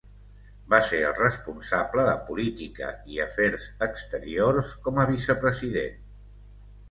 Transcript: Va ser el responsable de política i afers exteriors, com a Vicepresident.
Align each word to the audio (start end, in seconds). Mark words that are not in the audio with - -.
Va 0.73 0.77
ser 0.85 0.99
el 1.07 1.11
responsable 1.17 2.05
de 2.07 2.15
política 2.29 2.89
i 3.17 3.21
afers 3.25 3.67
exteriors, 3.89 4.71
com 4.87 4.99
a 5.03 5.05
Vicepresident. 5.11 6.01